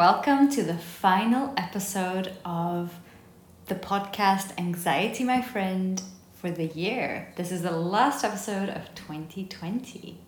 welcome 0.00 0.48
to 0.48 0.62
the 0.62 0.78
final 0.78 1.52
episode 1.58 2.32
of 2.42 2.98
the 3.66 3.74
podcast 3.74 4.50
Anxiety, 4.56 5.22
My 5.24 5.42
Friend, 5.42 6.00
for 6.32 6.50
the 6.50 6.68
year. 6.68 7.30
This 7.36 7.52
is 7.52 7.60
the 7.60 7.70
last 7.70 8.24
episode 8.24 8.70
of 8.70 8.94
2020. 8.94 10.18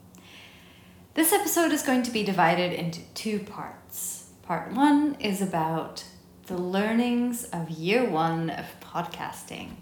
This 1.14 1.32
episode 1.32 1.72
is 1.72 1.82
going 1.82 2.02
to 2.02 2.10
be 2.10 2.22
divided 2.22 2.74
into 2.74 3.00
two 3.14 3.38
parts. 3.38 4.28
Part 4.42 4.74
one 4.74 5.16
is 5.18 5.40
about 5.40 6.04
the 6.48 6.58
learnings 6.58 7.44
of 7.44 7.70
year 7.70 8.04
one 8.04 8.50
of 8.50 8.66
podcasting, 8.80 9.76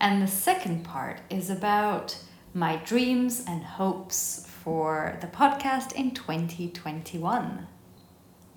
and 0.00 0.22
the 0.22 0.28
second 0.28 0.82
part 0.82 1.20
is 1.28 1.50
about 1.50 2.16
my 2.54 2.76
dreams 2.76 3.44
and 3.46 3.62
hopes 3.62 4.50
for 4.62 5.18
the 5.20 5.26
podcast 5.26 5.92
in 5.92 6.12
2021. 6.12 7.66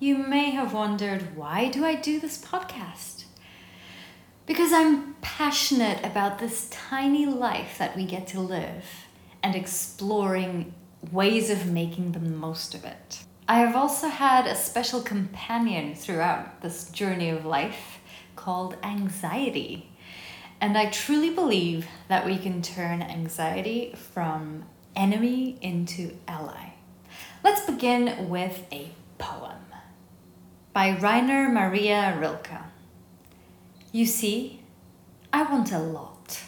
You 0.02 0.16
may 0.16 0.48
have 0.52 0.72
wondered 0.72 1.36
why 1.36 1.68
do 1.68 1.84
I 1.84 1.94
do 1.94 2.18
this 2.18 2.42
podcast? 2.42 3.24
Because 4.46 4.72
I'm 4.72 5.12
passionate 5.20 6.02
about 6.02 6.38
this 6.38 6.70
tiny 6.70 7.26
life 7.26 7.76
that 7.76 7.94
we 7.94 8.06
get 8.06 8.26
to 8.28 8.40
live 8.40 8.86
and 9.42 9.54
exploring 9.54 10.72
ways 11.12 11.50
of 11.50 11.70
making 11.70 12.12
the 12.12 12.18
most 12.18 12.74
of 12.74 12.86
it. 12.86 13.24
I 13.46 13.58
have 13.58 13.76
also 13.76 14.08
had 14.08 14.46
a 14.46 14.54
special 14.54 15.02
companion 15.02 15.94
throughout 15.94 16.62
this 16.62 16.88
journey 16.88 17.28
of 17.28 17.44
life 17.44 18.00
called 18.36 18.78
anxiety. 18.82 19.92
And 20.62 20.78
I 20.78 20.86
truly 20.86 21.28
believe 21.28 21.86
that 22.08 22.24
we 22.24 22.38
can 22.38 22.62
turn 22.62 23.02
anxiety 23.02 23.94
from 24.14 24.64
enemy 24.96 25.58
into 25.60 26.16
ally. 26.26 26.70
Let's 27.44 27.66
begin 27.66 28.30
with 28.30 28.64
a 28.72 28.92
poem 29.18 29.69
by 30.72 30.96
Rainer 30.96 31.48
Maria 31.48 32.16
Rilke. 32.18 32.60
You 33.92 34.06
see, 34.06 34.62
I 35.32 35.42
want 35.42 35.72
a 35.72 35.78
lot. 35.78 36.42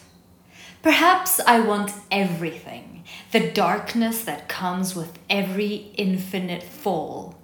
Perhaps 0.83 1.41
I 1.41 1.61
want 1.61 1.93
everything 2.11 2.93
the 3.33 3.51
darkness 3.51 4.25
that 4.25 4.49
comes 4.49 4.95
with 4.95 5.19
every 5.29 5.91
infinite 5.97 6.63
fall, 6.63 7.39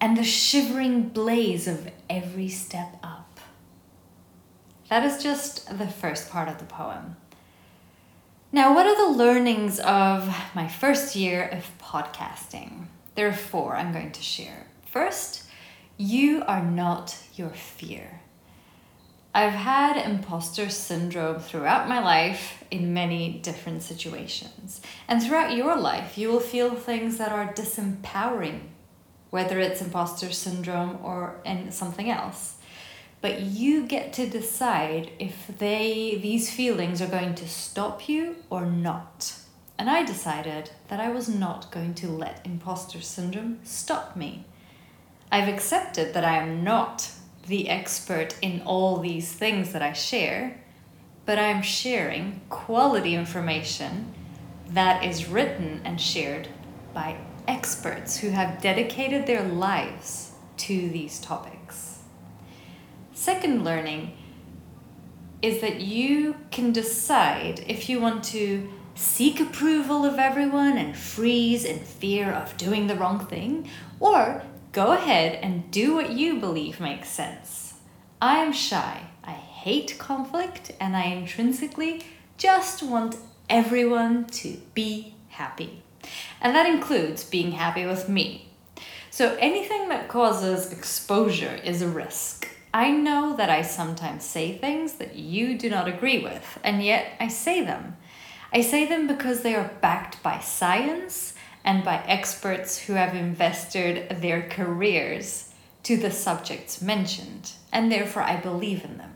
and 0.00 0.16
the 0.16 0.24
shivering 0.24 1.08
blaze 1.08 1.66
of 1.66 1.90
every 2.10 2.48
step 2.48 2.98
up. 3.02 3.40
That 4.90 5.04
is 5.04 5.22
just 5.22 5.78
the 5.78 5.86
first 5.86 6.30
part 6.30 6.48
of 6.48 6.58
the 6.58 6.64
poem. 6.64 7.16
Now, 8.52 8.74
what 8.74 8.86
are 8.86 8.96
the 8.96 9.16
learnings 9.16 9.78
of 9.80 10.34
my 10.54 10.68
first 10.68 11.16
year 11.16 11.44
of 11.44 11.66
podcasting? 11.78 12.86
There 13.14 13.28
are 13.28 13.32
four 13.32 13.76
I'm 13.76 13.92
going 13.92 14.12
to 14.12 14.22
share. 14.22 14.66
First, 14.84 15.45
you 15.96 16.42
are 16.46 16.62
not 16.62 17.16
your 17.34 17.50
fear. 17.50 18.20
I've 19.34 19.52
had 19.52 19.96
imposter 19.98 20.70
syndrome 20.70 21.40
throughout 21.40 21.88
my 21.88 22.00
life 22.02 22.64
in 22.70 22.94
many 22.94 23.34
different 23.42 23.82
situations. 23.82 24.80
And 25.08 25.22
throughout 25.22 25.54
your 25.54 25.76
life, 25.76 26.16
you 26.16 26.28
will 26.30 26.40
feel 26.40 26.74
things 26.74 27.18
that 27.18 27.32
are 27.32 27.52
disempowering, 27.52 28.60
whether 29.30 29.58
it's 29.58 29.82
imposter 29.82 30.32
syndrome 30.32 30.98
or 31.02 31.40
in 31.44 31.70
something 31.70 32.10
else. 32.10 32.56
But 33.20 33.40
you 33.40 33.86
get 33.86 34.12
to 34.14 34.26
decide 34.26 35.10
if 35.18 35.46
they 35.58 36.18
these 36.22 36.50
feelings 36.50 37.02
are 37.02 37.06
going 37.06 37.34
to 37.36 37.48
stop 37.48 38.08
you 38.08 38.36
or 38.50 38.64
not. 38.64 39.34
And 39.78 39.90
I 39.90 40.04
decided 40.04 40.70
that 40.88 41.00
I 41.00 41.10
was 41.10 41.28
not 41.28 41.70
going 41.70 41.94
to 41.94 42.08
let 42.08 42.44
imposter 42.44 43.00
syndrome 43.00 43.58
stop 43.64 44.16
me. 44.16 44.44
I've 45.30 45.48
accepted 45.48 46.14
that 46.14 46.24
I 46.24 46.36
am 46.36 46.62
not 46.62 47.10
the 47.46 47.68
expert 47.68 48.36
in 48.42 48.62
all 48.64 48.98
these 48.98 49.32
things 49.32 49.72
that 49.72 49.82
I 49.82 49.92
share, 49.92 50.60
but 51.24 51.38
I 51.38 51.48
am 51.48 51.62
sharing 51.62 52.40
quality 52.48 53.14
information 53.14 54.14
that 54.68 55.04
is 55.04 55.28
written 55.28 55.80
and 55.84 56.00
shared 56.00 56.48
by 56.94 57.16
experts 57.46 58.18
who 58.18 58.30
have 58.30 58.60
dedicated 58.60 59.26
their 59.26 59.42
lives 59.42 60.32
to 60.56 60.88
these 60.90 61.20
topics. 61.20 62.00
Second 63.12 63.64
learning 63.64 64.16
is 65.42 65.60
that 65.60 65.80
you 65.80 66.36
can 66.50 66.72
decide 66.72 67.64
if 67.66 67.88
you 67.88 68.00
want 68.00 68.24
to 68.24 68.68
seek 68.94 69.38
approval 69.38 70.04
of 70.04 70.18
everyone 70.18 70.78
and 70.78 70.96
freeze 70.96 71.64
in 71.64 71.78
fear 71.78 72.30
of 72.30 72.56
doing 72.56 72.86
the 72.86 72.96
wrong 72.96 73.24
thing, 73.26 73.68
or 74.00 74.42
Go 74.76 74.92
ahead 74.92 75.38
and 75.42 75.70
do 75.70 75.94
what 75.94 76.10
you 76.10 76.38
believe 76.38 76.80
makes 76.80 77.08
sense. 77.08 77.76
I 78.20 78.40
am 78.40 78.52
shy. 78.52 79.04
I 79.24 79.30
hate 79.30 79.96
conflict 79.98 80.72
and 80.78 80.94
I 80.94 81.04
intrinsically 81.04 82.02
just 82.36 82.82
want 82.82 83.16
everyone 83.48 84.26
to 84.42 84.58
be 84.74 85.14
happy. 85.28 85.82
And 86.42 86.54
that 86.54 86.68
includes 86.68 87.24
being 87.24 87.52
happy 87.52 87.86
with 87.86 88.10
me. 88.10 88.50
So 89.08 89.34
anything 89.40 89.88
that 89.88 90.08
causes 90.08 90.70
exposure 90.70 91.58
is 91.64 91.80
a 91.80 91.88
risk. 91.88 92.46
I 92.74 92.90
know 92.90 93.34
that 93.34 93.48
I 93.48 93.62
sometimes 93.62 94.24
say 94.24 94.58
things 94.58 94.96
that 94.96 95.16
you 95.16 95.56
do 95.56 95.70
not 95.70 95.88
agree 95.88 96.22
with, 96.22 96.58
and 96.62 96.84
yet 96.84 97.12
I 97.18 97.28
say 97.28 97.64
them. 97.64 97.96
I 98.52 98.60
say 98.60 98.84
them 98.84 99.06
because 99.06 99.40
they 99.40 99.54
are 99.54 99.72
backed 99.80 100.22
by 100.22 100.40
science 100.40 101.32
and 101.66 101.82
by 101.84 101.96
experts 102.06 102.78
who 102.78 102.92
have 102.92 103.14
invested 103.14 104.20
their 104.22 104.48
careers 104.48 105.52
to 105.82 105.96
the 105.96 106.12
subjects 106.12 106.80
mentioned, 106.80 107.52
and 107.72 107.90
therefore 107.90 108.22
I 108.22 108.36
believe 108.36 108.84
in 108.84 108.96
them. 108.98 109.14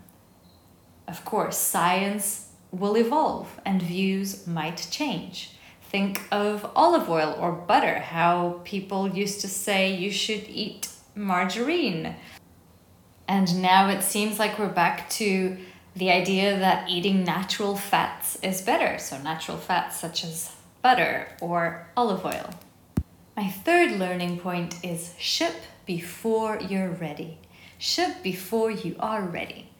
Of 1.06 1.24
course, 1.24 1.56
science 1.56 2.48
will 2.72 2.96
evolve 2.96 3.60
and 3.64 3.80
views 3.80 4.46
might 4.46 4.88
change. 4.90 5.52
Think 5.82 6.22
of 6.30 6.70
olive 6.76 7.08
oil 7.08 7.36
or 7.38 7.52
butter, 7.52 8.00
how 8.00 8.60
people 8.64 9.08
used 9.08 9.40
to 9.40 9.48
say 9.48 9.94
you 9.94 10.10
should 10.10 10.48
eat 10.48 10.88
margarine. 11.14 12.16
And 13.26 13.62
now 13.62 13.88
it 13.88 14.02
seems 14.02 14.38
like 14.38 14.58
we're 14.58 14.68
back 14.68 15.08
to 15.10 15.56
the 15.96 16.10
idea 16.10 16.58
that 16.58 16.88
eating 16.88 17.24
natural 17.24 17.76
fats 17.76 18.36
is 18.42 18.62
better. 18.62 18.98
So, 18.98 19.18
natural 19.18 19.56
fats 19.56 19.98
such 19.98 20.22
as 20.24 20.52
butter, 20.82 21.28
or 21.40 21.88
olive 21.96 22.24
oil. 22.24 22.50
My 23.36 23.48
third 23.48 23.92
learning 23.92 24.40
point 24.40 24.76
is 24.84 25.14
ship 25.18 25.54
before 25.86 26.58
you're 26.60 26.90
ready. 26.90 27.38
Ship 27.78 28.22
before 28.22 28.70
you 28.70 28.96
are 28.98 29.22
ready. 29.22 29.70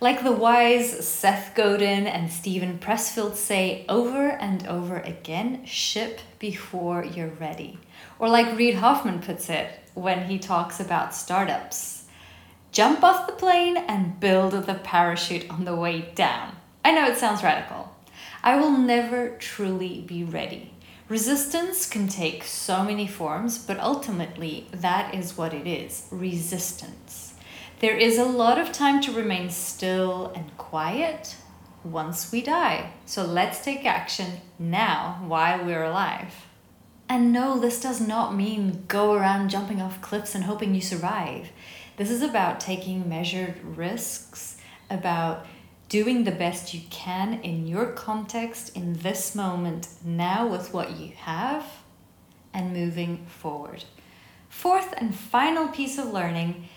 Like 0.00 0.24
the 0.24 0.32
wise 0.32 1.06
Seth 1.06 1.54
Godin 1.54 2.06
and 2.06 2.30
Steven 2.30 2.78
Pressfield 2.78 3.36
say 3.36 3.84
over 3.88 4.28
and 4.28 4.66
over 4.66 4.98
again, 4.98 5.64
ship 5.64 6.20
before 6.38 7.04
you're 7.04 7.28
ready. 7.28 7.78
Or 8.18 8.28
like 8.28 8.56
Reid 8.56 8.74
Hoffman 8.74 9.20
puts 9.20 9.48
it 9.48 9.68
when 9.94 10.26
he 10.26 10.38
talks 10.38 10.80
about 10.80 11.14
startups 11.14 12.04
jump 12.74 13.04
off 13.04 13.28
the 13.28 13.32
plane 13.32 13.76
and 13.76 14.18
build 14.18 14.52
the 14.52 14.74
parachute 14.74 15.48
on 15.48 15.64
the 15.64 15.76
way 15.76 16.00
down. 16.16 16.56
I 16.84 16.90
know 16.90 17.06
it 17.06 17.16
sounds 17.16 17.40
radical, 17.40 17.93
I 18.44 18.56
will 18.56 18.72
never 18.72 19.30
truly 19.38 20.02
be 20.02 20.22
ready. 20.22 20.74
Resistance 21.08 21.88
can 21.88 22.08
take 22.08 22.44
so 22.44 22.84
many 22.84 23.06
forms, 23.06 23.56
but 23.56 23.80
ultimately, 23.80 24.68
that 24.70 25.14
is 25.14 25.38
what 25.38 25.54
it 25.54 25.66
is 25.66 26.06
resistance. 26.10 27.32
There 27.80 27.96
is 27.96 28.18
a 28.18 28.24
lot 28.24 28.58
of 28.58 28.70
time 28.70 29.00
to 29.00 29.12
remain 29.12 29.48
still 29.48 30.30
and 30.36 30.54
quiet 30.58 31.36
once 31.82 32.30
we 32.30 32.42
die. 32.42 32.90
So 33.06 33.24
let's 33.24 33.64
take 33.64 33.86
action 33.86 34.42
now 34.58 35.22
while 35.26 35.64
we're 35.64 35.82
alive. 35.82 36.34
And 37.08 37.32
no, 37.32 37.58
this 37.58 37.80
does 37.80 38.06
not 38.06 38.36
mean 38.36 38.84
go 38.88 39.14
around 39.14 39.48
jumping 39.48 39.80
off 39.80 40.02
cliffs 40.02 40.34
and 40.34 40.44
hoping 40.44 40.74
you 40.74 40.82
survive. 40.82 41.48
This 41.96 42.10
is 42.10 42.20
about 42.20 42.60
taking 42.60 43.08
measured 43.08 43.64
risks, 43.64 44.58
about 44.90 45.46
doing 45.94 46.24
the 46.24 46.32
best 46.32 46.74
you 46.74 46.80
can 46.90 47.34
in 47.44 47.68
your 47.68 47.86
context 47.92 48.76
in 48.76 48.94
this 48.94 49.32
moment 49.32 49.86
now 50.04 50.44
with 50.44 50.74
what 50.74 50.98
you 50.98 51.12
have 51.14 51.64
and 52.52 52.72
moving 52.72 53.24
forward. 53.26 53.84
Fourth 54.48 54.92
and 54.96 55.14
final 55.14 55.68
piece 55.68 55.96
of 55.96 56.12
learning 56.12 56.68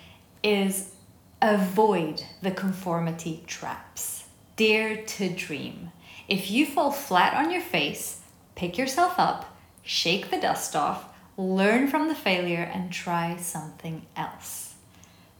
is 0.44 0.94
avoid 1.42 2.24
the 2.44 2.52
conformity 2.52 3.44
traps. 3.48 4.26
Dare 4.56 4.98
to 4.98 5.30
dream. 5.30 5.92
If 6.28 6.52
you 6.52 6.68
fall 6.68 6.92
flat 6.92 7.34
on 7.34 7.50
your 7.50 7.64
face, 7.64 8.22
pick 8.54 8.78
yourself 8.78 9.16
up, 9.18 9.58
shake 9.82 10.30
the 10.30 10.40
dust 10.40 10.76
off, 10.76 11.06
learn 11.38 11.88
from 11.88 12.08
the 12.08 12.14
failure, 12.14 12.70
and 12.72 12.92
try 12.92 13.36
something 13.38 14.06
else 14.16 14.76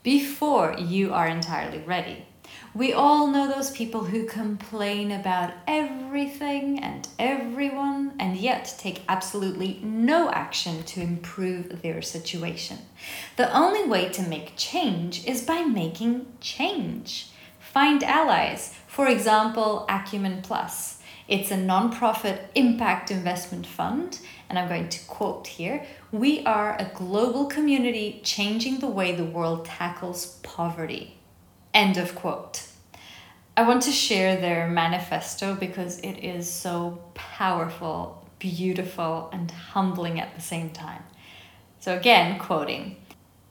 before 0.02 0.76
you 0.80 1.14
are 1.14 1.28
entirely 1.28 1.84
ready. 1.86 2.26
We 2.78 2.94
all 2.94 3.26
know 3.26 3.48
those 3.48 3.72
people 3.72 4.04
who 4.04 4.28
complain 4.28 5.12
about 5.12 5.52
everything 5.66 6.78
and 6.78 7.08
everyone 7.18 8.14
and 8.20 8.38
yet 8.38 8.76
take 8.78 9.02
absolutely 9.10 9.80
no 9.82 10.30
action 10.30 10.84
to 10.84 11.02
improve 11.02 11.82
their 11.82 12.04
situation. 12.04 12.78
The 13.36 13.52
only 13.52 13.86
way 13.86 14.10
to 14.10 14.22
make 14.22 14.58
change 14.58 15.26
is 15.26 15.42
by 15.42 15.64
making 15.64 16.28
change. 16.40 17.32
Find 17.60 18.04
allies, 18.04 18.76
for 18.86 19.08
example, 19.08 19.88
Acumen 19.90 20.44
Plus. 20.44 21.02
It's 21.28 21.50
a 21.50 21.58
non-profit 21.58 22.52
impact 22.54 23.10
investment 23.10 23.66
fund, 23.66 24.20
and 24.50 24.60
I'm 24.60 24.70
going 24.70 24.90
to 24.90 25.04
quote 25.06 25.48
here 25.48 25.84
We 26.12 26.46
are 26.46 26.78
a 26.78 26.92
global 26.94 27.48
community 27.48 28.22
changing 28.24 28.82
the 28.82 28.88
way 28.88 29.16
the 29.16 29.26
world 29.26 29.66
tackles 29.66 30.38
poverty. 30.44 31.18
End 31.78 31.98
of 31.98 32.16
quote. 32.16 32.64
I 33.56 33.62
want 33.62 33.84
to 33.84 33.92
share 33.92 34.36
their 34.36 34.68
manifesto 34.68 35.54
because 35.54 36.00
it 36.00 36.18
is 36.24 36.52
so 36.52 37.00
powerful, 37.14 38.28
beautiful, 38.40 39.30
and 39.32 39.52
humbling 39.52 40.20
at 40.20 40.34
the 40.34 40.42
same 40.42 40.72
time. 40.72 41.04
So, 41.80 41.96
again, 41.96 42.40
quoting 42.40 42.96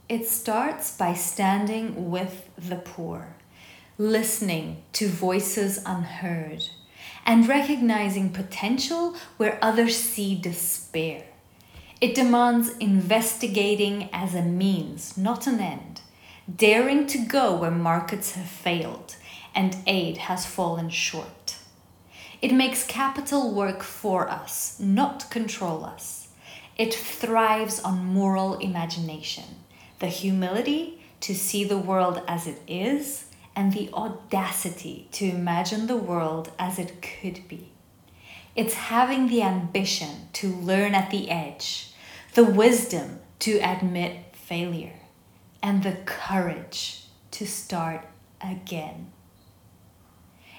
It 0.08 0.26
starts 0.26 0.96
by 0.96 1.14
standing 1.14 2.10
with 2.10 2.50
the 2.58 2.74
poor, 2.74 3.36
listening 3.96 4.82
to 4.94 5.06
voices 5.06 5.80
unheard, 5.86 6.64
and 7.24 7.46
recognizing 7.46 8.30
potential 8.30 9.14
where 9.36 9.56
others 9.62 9.94
see 9.96 10.34
despair. 10.34 11.22
It 12.00 12.16
demands 12.16 12.76
investigating 12.78 14.08
as 14.12 14.34
a 14.34 14.42
means, 14.42 15.16
not 15.16 15.46
an 15.46 15.60
end 15.60 16.00
daring 16.54 17.08
to 17.08 17.18
go 17.18 17.56
where 17.56 17.72
markets 17.72 18.32
have 18.32 18.46
failed 18.46 19.16
and 19.54 19.76
aid 19.86 20.16
has 20.16 20.46
fallen 20.46 20.88
short. 20.88 21.56
It 22.40 22.52
makes 22.52 22.86
capital 22.86 23.52
work 23.52 23.82
for 23.82 24.28
us, 24.28 24.78
not 24.78 25.28
control 25.30 25.84
us. 25.84 26.28
It 26.76 26.94
thrives 26.94 27.80
on 27.80 28.04
moral 28.04 28.58
imagination, 28.58 29.44
the 29.98 30.06
humility 30.06 31.02
to 31.20 31.34
see 31.34 31.64
the 31.64 31.78
world 31.78 32.22
as 32.28 32.46
it 32.46 32.60
is, 32.68 33.24
and 33.56 33.72
the 33.72 33.90
audacity 33.92 35.08
to 35.12 35.24
imagine 35.24 35.86
the 35.86 35.96
world 35.96 36.52
as 36.58 36.78
it 36.78 37.00
could 37.00 37.48
be. 37.48 37.72
It's 38.54 38.74
having 38.74 39.28
the 39.28 39.42
ambition 39.42 40.28
to 40.34 40.48
learn 40.48 40.94
at 40.94 41.10
the 41.10 41.30
edge, 41.30 41.92
the 42.34 42.44
wisdom 42.44 43.20
to 43.40 43.58
admit 43.58 44.36
failure 44.36 45.00
and 45.66 45.82
the 45.82 45.96
courage 46.04 47.06
to 47.32 47.44
start 47.44 48.06
again. 48.40 49.10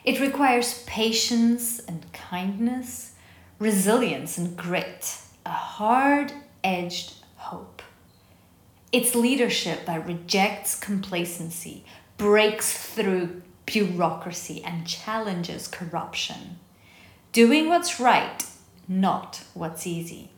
It 0.03 0.19
requires 0.19 0.83
patience 0.83 1.79
and 1.79 2.11
kindness, 2.11 3.13
resilience 3.57 4.37
and 4.37 4.57
grit, 4.57 5.17
a 5.45 5.49
hard 5.49 6.33
edged 6.61 7.13
hope. 7.37 7.81
It's 8.91 9.15
leadership 9.15 9.85
that 9.85 10.05
rejects 10.05 10.77
complacency, 10.77 11.85
breaks 12.17 12.75
through 12.77 13.43
bureaucracy, 13.65 14.61
and 14.61 14.85
challenges 14.85 15.69
corruption. 15.69 16.59
Doing 17.31 17.69
what's 17.69 17.97
right, 18.01 18.43
not 18.89 19.41
what's 19.53 19.87
easy. 19.87 20.31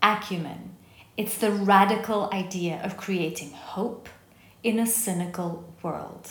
Acumen 0.00 0.76
it's 1.18 1.38
the 1.38 1.50
radical 1.50 2.30
idea 2.32 2.80
of 2.84 2.96
creating 2.96 3.50
hope 3.50 4.08
in 4.62 4.78
a 4.78 4.86
cynical 4.86 5.74
world, 5.82 6.30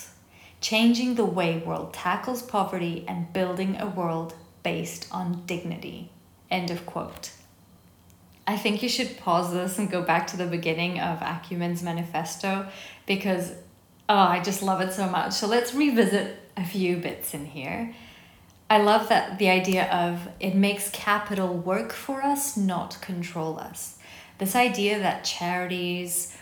changing 0.62 1.14
the 1.14 1.26
way 1.26 1.58
world 1.58 1.92
tackles 1.92 2.42
poverty 2.42 3.04
and 3.06 3.30
building 3.34 3.78
a 3.78 3.86
world 3.86 4.32
based 4.62 5.06
on 5.12 5.44
dignity. 5.44 6.10
End 6.50 6.70
of 6.70 6.86
quote. 6.86 7.32
I 8.46 8.56
think 8.56 8.82
you 8.82 8.88
should 8.88 9.18
pause 9.18 9.52
this 9.52 9.78
and 9.78 9.90
go 9.90 10.00
back 10.00 10.26
to 10.28 10.38
the 10.38 10.46
beginning 10.46 10.98
of 10.98 11.20
Acumen's 11.20 11.82
manifesto 11.82 12.66
because 13.04 13.52
oh, 14.08 14.16
I 14.16 14.42
just 14.42 14.62
love 14.62 14.80
it 14.80 14.94
so 14.94 15.06
much. 15.06 15.34
So 15.34 15.46
let's 15.46 15.74
revisit 15.74 16.38
a 16.56 16.64
few 16.64 16.96
bits 16.96 17.34
in 17.34 17.44
here. 17.44 17.94
I 18.70 18.78
love 18.78 19.10
that 19.10 19.38
the 19.38 19.50
idea 19.50 19.84
of 19.90 20.30
it 20.40 20.54
makes 20.54 20.88
capital 20.88 21.52
work 21.52 21.92
for 21.92 22.22
us, 22.22 22.56
not 22.56 22.98
control 23.02 23.58
us 23.58 23.97
this 24.38 24.54
idea 24.54 24.98
that 24.98 25.24
charities 25.24 26.36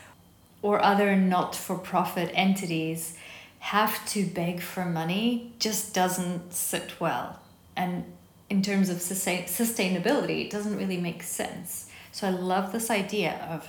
or 0.62 0.82
other 0.82 1.16
not 1.16 1.54
for 1.54 1.76
profit 1.76 2.30
entities 2.34 3.16
have 3.58 4.06
to 4.06 4.24
beg 4.26 4.60
for 4.60 4.84
money 4.84 5.52
just 5.58 5.94
doesn't 5.94 6.52
sit 6.52 7.00
well. 7.00 7.40
And 7.74 8.04
in 8.48 8.62
terms 8.62 8.88
of 8.88 9.00
sustain- 9.00 9.44
sustainability, 9.44 10.44
it 10.44 10.50
doesn't 10.50 10.76
really 10.76 10.98
make 10.98 11.22
sense. 11.22 11.90
So 12.12 12.28
I 12.28 12.30
love 12.30 12.72
this 12.72 12.90
idea 12.90 13.46
of 13.50 13.68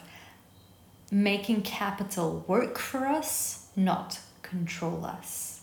making 1.12 1.62
capital 1.62 2.44
work 2.48 2.78
for 2.78 3.08
us, 3.08 3.68
not 3.76 4.20
control 4.42 5.06
us. 5.06 5.62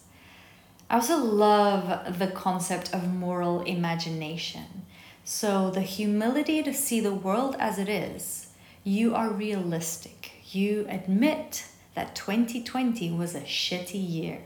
I 0.91 0.97
also 0.97 1.17
love 1.19 2.19
the 2.19 2.29
concept 2.29 2.93
of 2.95 3.13
moral 3.13 3.63
imagination. 3.63 4.87
So, 5.27 5.71
the 5.71 5.81
humility 5.81 6.63
to 6.63 6.75
see 6.75 7.01
the 7.01 7.15
world 7.15 7.57
as 7.59 7.79
it 7.79 7.89
is 7.89 8.44
you 8.85 9.15
are 9.15 9.31
realistic. 9.31 10.33
You 10.53 10.87
admit 10.91 11.67
that 11.95 12.15
2020 12.15 13.11
was 13.13 13.35
a 13.35 13.41
shitty 13.41 14.09
year. 14.09 14.43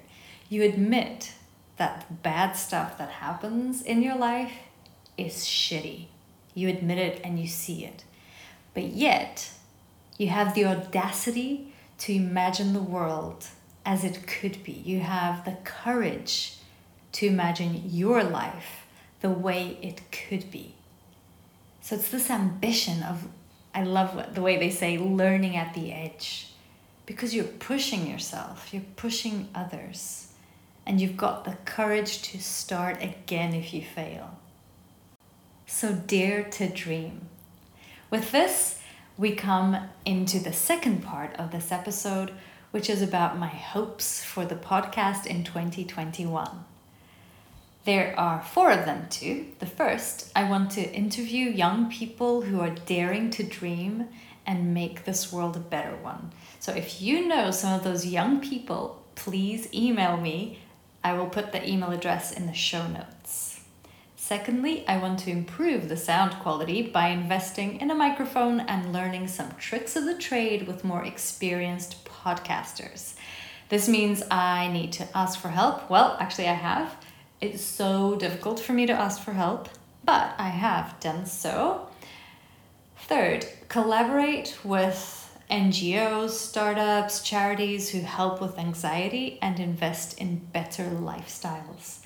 You 0.49 0.63
admit 0.63 1.35
that 1.77 2.23
bad 2.23 2.53
stuff 2.53 2.97
that 2.99 3.11
happens 3.11 3.83
in 3.83 4.03
your 4.03 4.17
life 4.17 4.53
is 5.17 5.45
shitty. 5.45 6.07
You 6.55 6.69
admit 6.69 6.99
it 6.99 7.21
and 7.25 7.39
you 7.39 7.49
see 7.49 7.85
it. 7.85 8.05
But 8.75 8.85
yet, 8.85 9.51
you 10.17 10.29
have 10.29 10.55
the 10.55 10.67
audacity 10.67 11.75
to 11.99 12.13
imagine 12.13 12.73
the 12.73 12.83
world 12.83 13.49
as 13.85 14.05
it 14.05 14.27
could 14.27 14.63
be. 14.63 14.73
You 14.73 15.01
have 15.01 15.45
the 15.45 15.57
courage 15.65 16.59
to 17.13 17.27
imagine 17.27 17.83
your 17.87 18.23
life 18.23 18.87
the 19.21 19.31
way 19.31 19.79
it 19.83 20.01
could 20.13 20.51
be. 20.51 20.77
So 21.81 21.97
it's 21.97 22.11
this 22.11 22.31
ambition 22.31 23.03
of 23.03 23.27
I 23.79 23.85
love 23.85 24.35
the 24.35 24.43
way 24.43 24.57
they 24.57 24.71
say 24.71 24.99
learning 24.99 25.57
at 25.57 25.73
the 25.73 25.93
edge 25.93 26.49
because 27.07 27.33
you're 27.33 27.45
pushing 27.45 28.09
yourself, 28.09 28.75
you're 28.75 28.83
pushing 28.97 29.51
others, 29.55 30.33
and 30.85 31.01
you've 31.01 31.17
got 31.17 31.45
the 31.45 31.57
courage 31.65 32.21
to 32.23 32.41
start 32.41 33.01
again 33.01 33.55
if 33.55 33.73
you 33.73 33.83
fail. 33.83 34.37
So 35.67 35.95
dare 35.95 36.43
to 36.43 36.69
dream. 36.69 37.29
With 38.11 38.33
this, 38.33 38.81
we 39.17 39.37
come 39.37 39.77
into 40.05 40.41
the 40.41 40.53
second 40.53 41.05
part 41.05 41.37
of 41.37 41.53
this 41.53 41.71
episode, 41.71 42.33
which 42.73 42.91
is 42.91 43.01
about 43.01 43.39
my 43.39 43.47
hopes 43.47 44.25
for 44.25 44.45
the 44.45 44.57
podcast 44.57 45.25
in 45.25 45.45
2021. 45.45 46.65
There 47.89 48.13
are 48.21 48.43
four 48.43 48.71
of 48.71 48.85
them 48.85 49.07
too. 49.09 49.47
The 49.61 49.65
first, 49.65 50.31
I 50.37 50.45
want 50.45 50.73
to 50.73 50.93
interview 50.93 51.49
young 51.49 51.91
people 51.91 52.43
who 52.43 52.61
are 52.61 52.69
daring 52.69 53.31
to 53.31 53.43
dream 53.43 54.09
and 54.47 54.75
make 54.75 55.07
this 55.07 55.33
world 55.33 55.57
a 55.57 55.61
better 55.61 55.97
one. 55.97 56.33
So 56.61 56.71
if 56.71 57.01
you 57.01 57.27
know 57.27 57.51
some 57.51 57.73
of 57.73 57.85
those 57.85 58.05
young 58.05 58.41
people, 58.41 59.03
please 59.15 59.73
email 59.73 60.19
me. 60.19 60.59
I 61.03 61.15
will 61.15 61.29
put 61.29 61.51
the 61.51 61.67
email 61.67 61.91
address 61.91 62.31
in 62.31 62.45
the 62.45 62.53
show 62.53 62.87
notes. 62.87 63.61
Secondly, 64.17 64.87
I 64.87 64.99
want 64.99 65.21
to 65.21 65.31
improve 65.31 65.89
the 65.89 65.97
sound 65.97 66.35
quality 66.41 66.83
by 66.83 67.09
investing 67.09 67.81
in 67.81 67.91
a 67.91 67.95
microphone 67.95 68.61
and 68.61 68.93
learning 68.93 69.29
some 69.29 69.53
tricks 69.53 69.97
of 69.97 70.05
the 70.05 70.19
trade 70.19 70.67
with 70.67 70.85
more 70.85 71.07
experienced 71.07 72.05
podcasters. 72.05 73.15
This 73.71 73.89
means 73.89 74.23
I 74.31 74.69
need 74.69 74.93
to 74.93 75.09
ask 75.17 75.41
for 75.41 75.49
help. 75.49 75.89
Well, 75.89 76.19
actually, 76.21 76.49
I 76.49 76.55
have 76.55 76.95
it's 77.41 77.63
so 77.63 78.17
difficult 78.17 78.59
for 78.59 78.73
me 78.73 78.87
to 78.87 78.93
ask 78.93 79.23
for 79.23 79.33
help, 79.33 79.69
but 80.05 80.35
I 80.39 80.49
have 80.49 80.99
done 81.01 81.27
so. 81.27 81.89
Third, 82.97 83.47
collaborate 83.69 84.59
with 84.65 85.37
NGOs, 85.51 86.31
startups, 86.31 87.23
charities 87.23 87.91
who 87.91 88.01
help 88.01 88.41
with 88.41 88.59
anxiety 88.59 89.39
and 89.41 89.59
invest 89.59 90.19
in 90.19 90.37
better 90.53 90.85
lifestyles. 90.85 92.01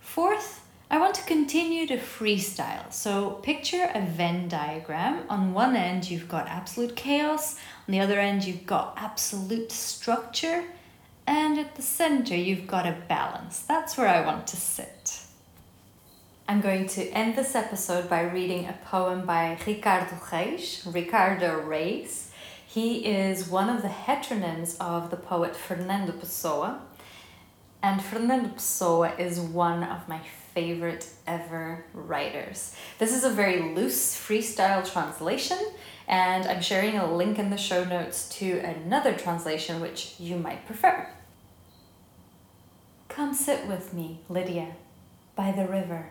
Fourth, 0.00 0.62
I 0.90 0.98
want 0.98 1.14
to 1.14 1.22
continue 1.22 1.86
to 1.86 1.96
freestyle. 1.96 2.92
So 2.92 3.30
picture 3.42 3.90
a 3.94 4.02
Venn 4.02 4.48
diagram. 4.48 5.24
On 5.30 5.54
one 5.54 5.74
end, 5.74 6.10
you've 6.10 6.28
got 6.28 6.48
absolute 6.48 6.96
chaos. 6.96 7.54
On 7.88 7.92
the 7.92 8.00
other 8.00 8.20
end, 8.20 8.44
you've 8.44 8.66
got 8.66 8.94
absolute 8.98 9.72
structure. 9.72 10.64
And 11.34 11.58
at 11.58 11.76
the 11.76 11.82
center, 11.82 12.36
you've 12.36 12.66
got 12.66 12.86
a 12.86 12.94
balance. 13.08 13.60
That's 13.60 13.96
where 13.96 14.06
I 14.06 14.20
want 14.20 14.46
to 14.48 14.56
sit. 14.56 15.22
I'm 16.46 16.60
going 16.60 16.86
to 16.88 17.08
end 17.08 17.36
this 17.36 17.54
episode 17.54 18.10
by 18.10 18.20
reading 18.20 18.66
a 18.66 18.78
poem 18.84 19.24
by 19.24 19.56
Ricardo 19.66 20.14
Reis, 20.30 20.86
Ricardo 20.86 21.58
Reis. 21.58 22.30
He 22.66 23.06
is 23.06 23.48
one 23.48 23.70
of 23.70 23.80
the 23.80 23.88
heteronyms 23.88 24.78
of 24.78 25.10
the 25.10 25.16
poet 25.16 25.56
Fernando 25.56 26.12
Pessoa. 26.12 26.80
And 27.82 28.02
Fernando 28.02 28.50
Pessoa 28.50 29.18
is 29.18 29.40
one 29.40 29.84
of 29.84 30.06
my 30.10 30.20
favorite 30.52 31.08
ever 31.26 31.86
writers. 31.94 32.76
This 32.98 33.14
is 33.14 33.24
a 33.24 33.30
very 33.30 33.74
loose 33.74 34.14
freestyle 34.14 34.86
translation, 34.92 35.58
and 36.06 36.44
I'm 36.44 36.60
sharing 36.60 36.98
a 36.98 37.10
link 37.10 37.38
in 37.38 37.48
the 37.48 37.56
show 37.56 37.84
notes 37.84 38.28
to 38.36 38.58
another 38.58 39.14
translation 39.14 39.80
which 39.80 40.16
you 40.20 40.36
might 40.36 40.66
prefer. 40.66 41.08
Come 43.14 43.34
sit 43.34 43.66
with 43.66 43.92
me, 43.92 44.20
Lydia, 44.30 44.68
by 45.36 45.52
the 45.52 45.66
river. 45.66 46.10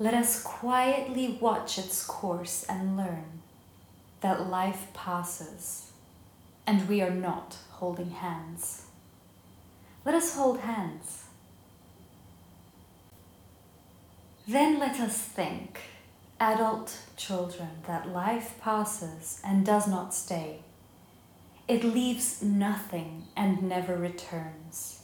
Let 0.00 0.14
us 0.14 0.42
quietly 0.42 1.38
watch 1.40 1.78
its 1.78 2.04
course 2.04 2.66
and 2.68 2.96
learn 2.96 3.40
that 4.20 4.48
life 4.48 4.88
passes 4.94 5.92
and 6.66 6.88
we 6.88 7.00
are 7.00 7.10
not 7.10 7.56
holding 7.70 8.10
hands. 8.10 8.86
Let 10.04 10.16
us 10.16 10.34
hold 10.34 10.60
hands. 10.60 11.24
Then 14.48 14.80
let 14.80 14.98
us 14.98 15.16
think, 15.16 15.80
adult 16.40 16.98
children, 17.16 17.70
that 17.86 18.08
life 18.08 18.56
passes 18.60 19.40
and 19.44 19.64
does 19.64 19.86
not 19.86 20.14
stay. 20.14 20.58
It 21.68 21.82
leaves 21.84 22.42
nothing 22.42 23.24
and 23.36 23.62
never 23.62 23.96
returns. 23.96 24.95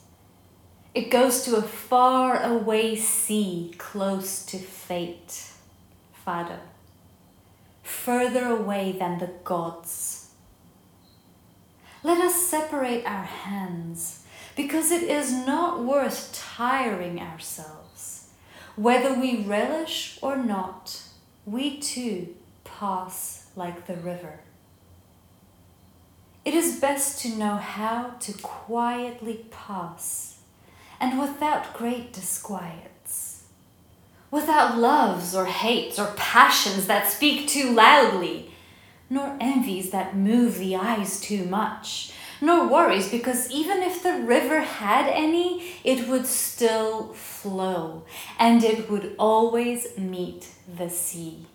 It 0.93 1.09
goes 1.09 1.43
to 1.45 1.55
a 1.55 1.63
far 1.63 2.43
away 2.43 2.95
sea 2.95 3.73
close 3.79 4.45
to 4.45 4.59
fate, 4.59 5.49
Fado, 6.25 6.59
further 7.81 8.45
away 8.45 8.91
than 8.91 9.17
the 9.17 9.31
gods. 9.43 10.29
Let 12.03 12.19
us 12.19 12.35
separate 12.35 13.05
our 13.05 13.23
hands 13.23 14.23
because 14.55 14.91
it 14.91 15.01
is 15.03 15.31
not 15.31 15.83
worth 15.83 16.31
tiring 16.31 17.19
ourselves. 17.19 18.29
Whether 18.75 19.15
we 19.15 19.43
relish 19.43 20.19
or 20.21 20.37
not, 20.37 21.01
we 21.47 21.79
too 21.79 22.35
pass 22.63 23.47
like 23.55 23.87
the 23.87 23.95
river. 23.95 24.41
It 26.45 26.53
is 26.53 26.79
best 26.79 27.19
to 27.21 27.29
know 27.29 27.55
how 27.55 28.11
to 28.19 28.33
quietly 28.33 29.45
pass 29.49 30.32
and 31.03 31.19
without 31.19 31.73
great 31.73 32.13
disquiets, 32.13 33.43
without 34.31 34.77
loves 34.77 35.35
or 35.35 35.43
hates 35.47 35.99
or 35.99 36.13
passions 36.15 36.87
that 36.87 37.09
speak 37.09 37.45
too 37.45 37.71
loudly, 37.71 38.49
nor 39.09 39.35
envies 39.41 39.89
that 39.91 40.15
move 40.15 40.57
the 40.57 40.77
eyes 40.77 41.19
too 41.19 41.43
much, 41.43 42.13
nor 42.39 42.69
worries 42.69 43.11
because 43.11 43.51
even 43.51 43.83
if 43.83 44.01
the 44.01 44.13
river 44.13 44.61
had 44.61 45.09
any, 45.09 45.73
it 45.83 46.07
would 46.07 46.25
still 46.25 47.09
flow 47.11 48.05
and 48.39 48.63
it 48.63 48.89
would 48.89 49.13
always 49.19 49.97
meet 49.97 50.47
the 50.73 50.89
sea. 50.89 51.45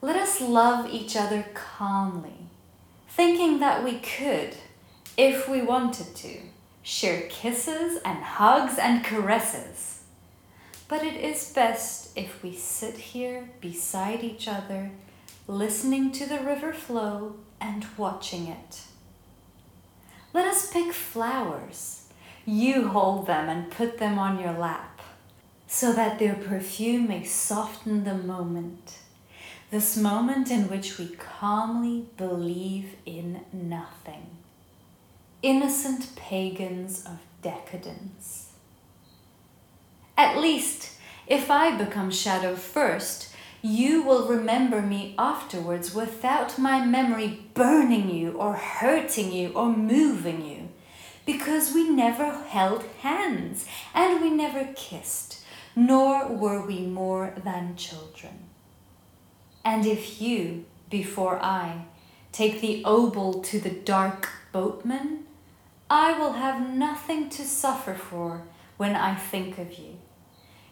Let 0.00 0.16
us 0.16 0.40
love 0.40 0.88
each 0.88 1.14
other 1.14 1.44
calmly 1.52 2.48
thinking 3.10 3.60
that 3.60 3.84
we 3.84 3.98
could, 3.98 4.56
if 5.18 5.46
we 5.46 5.60
wanted 5.60 6.14
to, 6.16 6.38
share 6.86 7.22
kisses 7.22 7.98
and 8.04 8.22
hugs 8.22 8.78
and 8.78 9.04
caresses. 9.04 10.04
But 10.86 11.02
it 11.02 11.16
is 11.16 11.52
best 11.52 12.16
if 12.16 12.44
we 12.44 12.54
sit 12.54 12.94
here 12.94 13.50
beside 13.60 14.22
each 14.22 14.46
other, 14.46 14.92
listening 15.48 16.12
to 16.12 16.26
the 16.26 16.38
river 16.38 16.72
flow 16.72 17.34
and 17.60 17.84
watching 17.96 18.46
it. 18.46 18.82
Let 20.32 20.46
us 20.46 20.72
pick 20.72 20.92
flowers. 20.92 22.06
You 22.44 22.86
hold 22.86 23.26
them 23.26 23.48
and 23.48 23.72
put 23.72 23.98
them 23.98 24.16
on 24.16 24.38
your 24.38 24.52
lap, 24.52 25.00
so 25.66 25.92
that 25.92 26.20
their 26.20 26.34
perfume 26.34 27.08
may 27.08 27.24
soften 27.24 28.04
the 28.04 28.14
moment 28.14 28.98
this 29.70 29.96
moment 29.96 30.48
in 30.48 30.68
which 30.68 30.96
we 30.96 31.08
calmly 31.08 32.06
believe 32.16 32.94
in 33.04 33.40
nothing. 33.52 34.35
Innocent 35.46 36.16
pagans 36.16 37.06
of 37.06 37.20
decadence. 37.40 38.50
At 40.18 40.38
least, 40.38 40.96
if 41.28 41.52
I 41.52 41.70
become 41.76 42.10
shadow 42.10 42.56
first, 42.56 43.32
you 43.62 44.02
will 44.02 44.26
remember 44.26 44.82
me 44.82 45.14
afterwards 45.16 45.94
without 45.94 46.58
my 46.58 46.84
memory 46.84 47.46
burning 47.54 48.10
you 48.10 48.32
or 48.32 48.54
hurting 48.54 49.30
you 49.30 49.52
or 49.52 49.70
moving 49.70 50.44
you, 50.44 50.70
because 51.24 51.72
we 51.72 51.90
never 51.90 52.28
held 52.48 52.82
hands 53.02 53.66
and 53.94 54.20
we 54.20 54.30
never 54.30 54.70
kissed, 54.74 55.44
nor 55.76 56.26
were 56.26 56.66
we 56.66 56.80
more 56.80 57.32
than 57.44 57.76
children. 57.76 58.48
And 59.64 59.86
if 59.86 60.20
you, 60.20 60.64
before 60.90 61.38
I, 61.40 61.84
take 62.32 62.60
the 62.60 62.82
obol 62.82 63.44
to 63.44 63.60
the 63.60 63.70
dark 63.70 64.28
boatman, 64.50 65.22
I 65.88 66.18
will 66.18 66.32
have 66.32 66.68
nothing 66.68 67.28
to 67.30 67.44
suffer 67.44 67.94
for 67.94 68.42
when 68.76 68.96
I 68.96 69.14
think 69.14 69.58
of 69.58 69.78
you. 69.78 69.98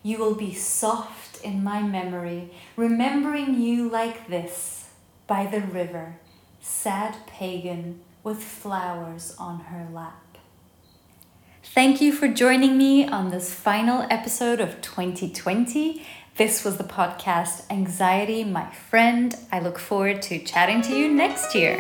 You 0.02 0.18
will 0.18 0.35
be 0.35 0.52
soft 0.52 1.42
in 1.42 1.64
my 1.64 1.83
memory, 1.83 2.50
remembering 2.76 3.61
you 3.61 3.88
like 3.88 4.28
this, 4.28 4.90
by 5.26 5.47
the 5.47 5.61
river, 5.61 6.18
sad 6.61 7.16
pagan 7.26 8.00
with 8.23 8.42
flowers 8.42 9.35
on 9.38 9.61
her 9.61 9.88
lap. 9.92 10.38
Thank 11.62 12.00
you 12.00 12.12
for 12.12 12.28
joining 12.28 12.76
me 12.76 13.06
on 13.06 13.30
this 13.30 13.52
final 13.52 14.06
episode 14.11 14.61
of 14.61 14.80
2020 14.80 16.02
this 16.37 16.64
was 16.64 16.78
the 16.78 16.85
podcast 16.85 17.62
Anxiety, 17.71 18.42
my 18.42 18.68
friend. 18.68 19.37
I 19.52 19.61
look 19.61 19.78
forward 19.78 20.21
to 20.23 20.40
chatting 20.40 20.83
to 20.83 20.97
you 20.97 21.09
next 21.09 21.54
year. 21.54 21.78